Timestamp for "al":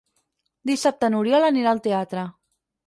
1.77-1.87